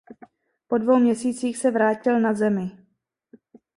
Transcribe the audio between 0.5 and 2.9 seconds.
Po dvou měsících se vrátil na Zemi.